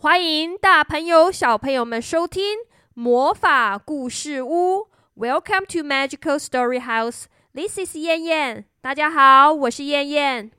[0.00, 2.58] 欢迎大朋友、小朋友们收听
[2.94, 4.86] 魔法故事屋。
[5.16, 7.24] Welcome to Magical Story House.
[7.52, 8.66] This is 燕燕。
[8.80, 10.52] 大家好，我是燕燕。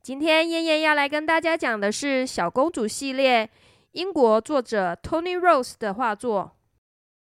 [0.00, 3.50] 今天燕燕要来跟大家讲的是小公主系列，
[3.90, 6.52] 英国作者 Tony Rose 的画作。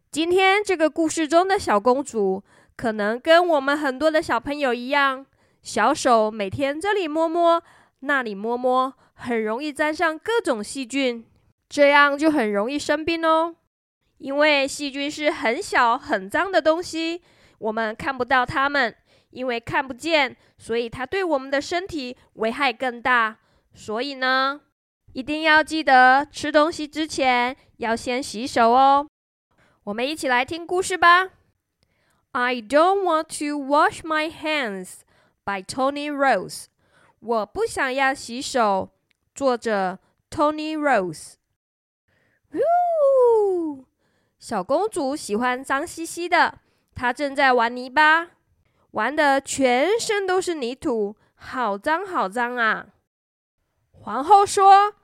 [0.09, 2.41] 今天这个故事中的小公主，
[2.77, 5.25] 可能跟我们很多的小朋友一样，
[5.61, 7.61] 小手每天这里摸摸，
[7.99, 8.93] 那里摸摸。
[9.19, 11.25] 很容易沾上各种细菌，
[11.67, 13.53] 这样就很容易生病哦。
[14.17, 17.21] 因为细菌是很小很脏的东西，
[17.57, 18.95] 我们看不到它们，
[19.31, 23.37] 因为看不见，所以它对我们的身体危害更大。
[23.73, 24.61] 所以呢，
[25.13, 29.07] 一定要记得吃东西之前要先洗手哦。
[29.83, 31.29] 我们一起来听故事吧。
[32.31, 35.01] I don't want to wash my hands
[35.43, 36.65] by Tony Rose。
[37.19, 38.91] 我不想要洗手。
[39.39, 39.97] 作者
[40.29, 41.35] Tony Rose。
[42.51, 43.85] 呜，
[44.37, 46.59] 小公主喜欢脏兮兮的，
[46.93, 48.31] 她正在玩泥巴，
[48.91, 52.87] 玩的全身都是泥土，好脏好脏啊！
[53.93, 54.95] 皇后说：“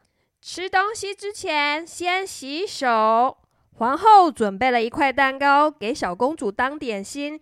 [0.43, 3.37] 吃东西之前先洗手。”
[3.79, 7.39] 皇后准备了一块蛋糕给小公主当点心，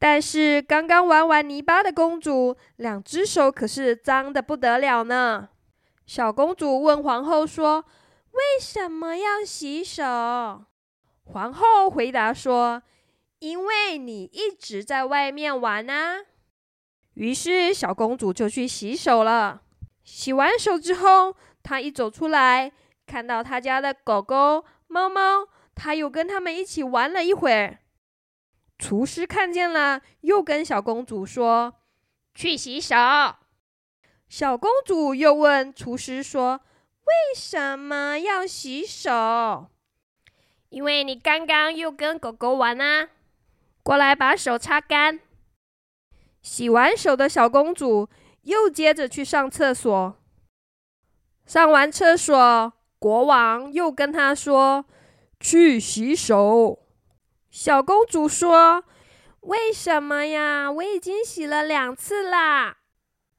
[0.00, 5.50] 但是刚刚玩完泥巴的公主，两只手可是脏的不得了呢。
[6.06, 7.84] 小公主问皇后说
[8.32, 10.02] ：“为什么要洗手？”
[11.24, 12.82] 皇后回答说
[13.40, 16.24] ：“因为你一直在外面玩啊。”
[17.14, 19.62] 于是小公主就去洗手了。
[20.02, 22.70] 洗完手之后，她一走出来，
[23.06, 27.78] 看到她家的狗狗、猫猫，她又跟他们一起玩了一会儿。
[28.78, 31.74] 厨师看见了，又跟小公主说
[32.34, 32.94] ：“去洗手。”
[34.36, 36.60] 小公主又问厨师说
[37.06, 39.68] ：“为什么要洗手
[40.70, 43.10] ？”“因为你刚刚又跟狗狗玩啊
[43.84, 45.20] ！”“过来把手擦干。”
[46.42, 48.08] 洗完手的小公主
[48.42, 50.16] 又接着去上厕所。
[51.46, 54.84] 上完厕所，国王又跟她说
[55.38, 56.80] ：“去洗手。”
[57.52, 58.82] 小公主说
[59.42, 60.72] ：“为什么呀？
[60.72, 62.78] 我已经洗了两次啦。”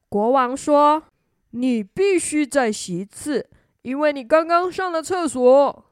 [0.10, 1.04] 国王说
[1.52, 3.50] ：“你必须再洗一次，
[3.82, 5.86] 因为你刚刚上了厕所。”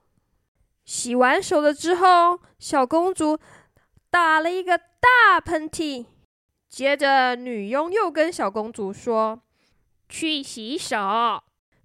[0.85, 3.39] 洗完手了之后，小公主
[4.09, 6.05] 打了一个大喷嚏。
[6.69, 9.41] 接着，女佣又跟小公主说
[10.09, 10.97] ：“去洗手。”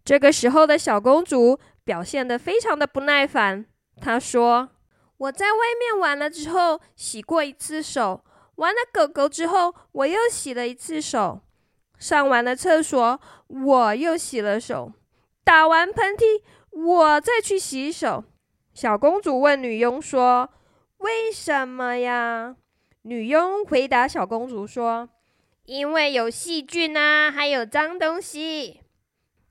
[0.05, 3.67] 这个时候的小公主表现得非常的不耐烦。
[4.01, 4.71] 她说
[5.19, 8.25] ：“我在外面玩了之后洗过一次手，
[8.57, 11.41] 玩了狗狗之后我又洗了一次手。”
[11.99, 14.93] 上完了厕所，我又洗了手；
[15.45, 18.25] 打完喷嚏，我再去洗手。
[18.73, 20.51] 小公主问女佣说
[20.99, 22.57] ：“为什么呀？”
[23.03, 25.09] 女佣回答小公主说
[25.65, 28.81] ：“因为有细菌啊，还有脏东西。”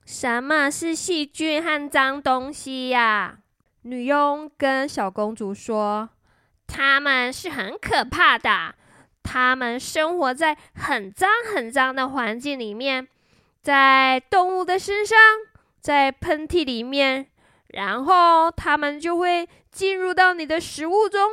[0.06, 3.40] 什么是细菌和脏东西呀？
[3.82, 6.08] 女佣跟小公主说
[6.66, 8.74] ：“它们是很可怕的。”
[9.30, 13.06] 他们生活在很脏很脏的环境里面，
[13.60, 15.18] 在动物的身上，
[15.82, 17.26] 在喷嚏里面，
[17.66, 21.30] 然后他们就会进入到你的食物中，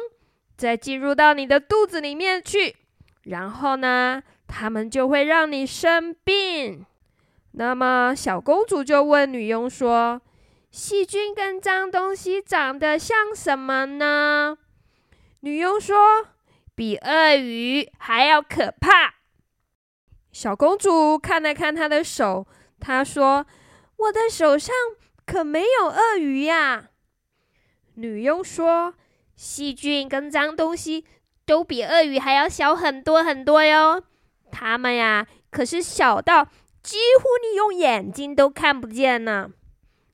[0.58, 2.76] 再进入到你的肚子里面去，
[3.24, 6.86] 然后呢，他们就会让你生病。
[7.54, 10.22] 那么小公主就问女佣说
[10.70, 14.58] ：“细菌跟脏东西长得像什么呢？”
[15.40, 15.96] 女佣说。
[16.76, 19.16] 比鳄鱼还要可怕。
[20.32, 22.46] 小公主看了看她的手，
[22.80, 23.46] 她说
[23.96, 24.76] ：“我的手上
[25.26, 26.90] 可没有鳄鱼呀。”
[27.96, 28.94] 女佣说
[29.38, 31.06] ：“细菌跟脏东西
[31.46, 34.04] 都比鳄鱼还要小很多很多哟。
[34.52, 36.50] 它们呀，可是小到
[36.84, 39.52] 几乎你用眼睛都看不见呢。”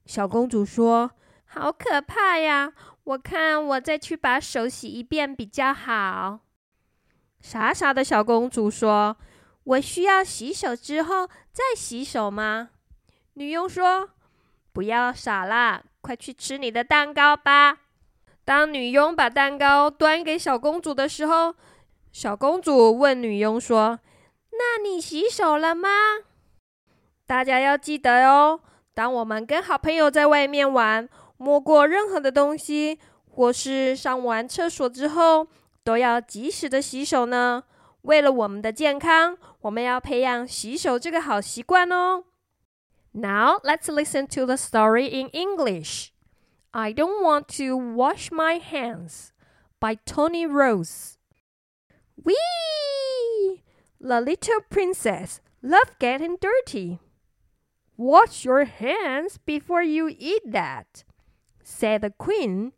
[0.05, 1.11] 小公主说
[1.45, 2.73] ：“好可怕呀！
[3.03, 6.41] 我看我再去把手洗一遍比较好。”
[7.41, 9.17] 傻傻的小公主说
[9.65, 12.69] ：“我需要洗手之后再洗手吗？”
[13.33, 14.11] 女佣说
[14.71, 17.79] ：“不要傻啦，快去吃你的蛋糕吧。”
[18.45, 21.55] 当女佣把蛋糕端给小公主的时候，
[22.11, 23.99] 小公主问女佣说
[24.53, 25.89] ：“那你洗手了吗？”
[27.25, 28.59] 大家要记得哦，
[28.93, 32.99] 当我们跟好朋友在外面玩，摸过任何的东西，
[33.29, 35.47] 或是上完厕所之后。
[35.84, 37.64] 都要及时的洗手呢。
[38.02, 42.24] 为了我们的健康，我们要培养洗手这个好习惯哦。
[43.12, 46.10] Now let's listen to the story in English.
[46.70, 49.30] I don't want to wash my hands
[49.80, 51.14] by Tony Rose.
[52.22, 53.62] Whee!
[53.98, 56.98] The little princess loved getting dirty.
[57.96, 61.04] Wash your hands before you eat that,
[61.64, 62.72] said the queen.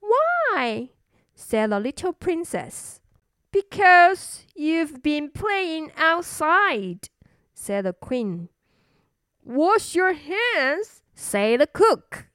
[0.00, 0.88] Why?
[1.39, 2.99] Said the little princess.
[3.51, 7.09] Because you've been playing outside,
[7.53, 8.49] said the queen.
[9.43, 12.27] Wash your hands, said the cook.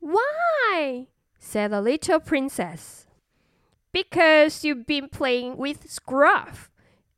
[0.00, 1.06] Why?
[1.38, 3.06] said the little princess.
[3.92, 6.70] Because you've been playing with scruff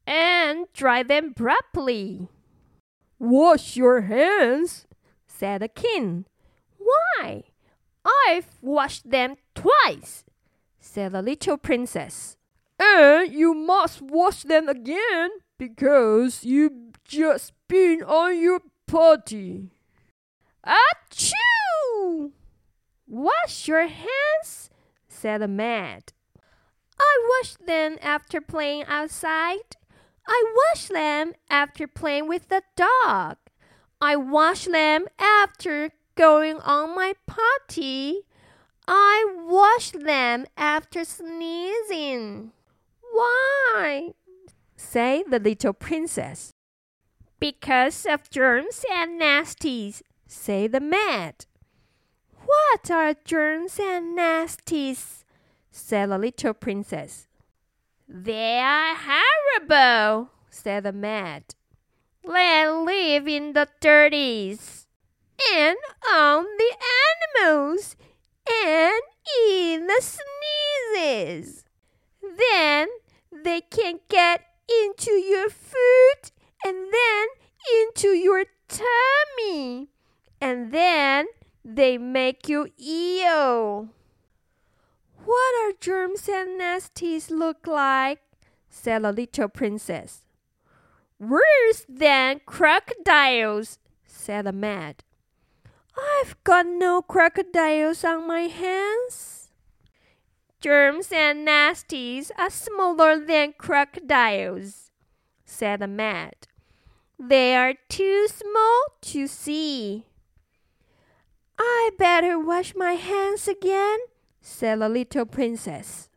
[0.06, 2.28] and dry them properly.
[3.18, 4.86] Wash your hands,
[5.26, 6.26] said the king.
[6.78, 7.44] Why?
[8.04, 10.24] I've washed them twice,
[10.82, 12.36] said the little princess.
[12.78, 19.70] And you must wash them again because you've just been on your potty.
[20.66, 22.32] Achoo!
[23.06, 24.70] Wash your hands,
[25.08, 26.12] said the maid.
[26.98, 29.76] I wash them after playing outside.
[30.26, 33.36] I wash them after playing with the dog.
[34.00, 38.22] I wash them after going on my potty.
[38.94, 42.52] I wash them after sneezing.
[43.10, 44.10] Why?
[44.76, 46.52] Say the little princess.
[47.40, 51.46] Because of germs and nasties, say the maid.
[52.44, 55.24] What are germs and nasties?
[55.70, 57.28] said the little princess.
[58.06, 61.44] They are horrible, said the maid.
[62.24, 64.86] They live in the dirties
[65.50, 65.78] and
[66.12, 66.76] on the
[67.38, 67.96] animals
[68.48, 69.02] and
[69.48, 70.02] in the
[70.94, 71.64] sneezes.
[72.22, 72.88] Then
[73.32, 74.42] they can get
[74.84, 76.30] into your food
[76.64, 77.26] and then
[77.80, 79.88] into your tummy.
[80.40, 81.26] And then
[81.64, 83.88] they make you ill.
[85.24, 88.20] What are germs and nasties look like?
[88.68, 90.22] said the little princess.
[91.20, 95.04] Worse than crocodiles, said the maid.
[95.96, 99.50] I've got no crocodiles on my hands.
[100.60, 104.90] Germs and nasties are smaller than crocodiles,
[105.44, 106.46] said the mat.
[107.18, 110.06] They are too small to see.
[111.58, 113.98] I better wash my hands again,
[114.40, 116.08] said the little princess.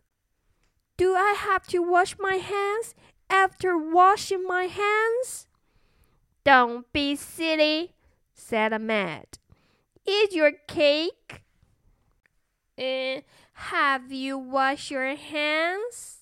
[0.98, 2.96] Do I have to wash my hands
[3.30, 5.48] after washing my hands?
[6.44, 7.94] Don't be silly,
[8.34, 9.40] said the maid
[10.05, 11.43] Eat your cake.
[12.77, 13.23] Uh,
[13.71, 16.21] have you washed your hands?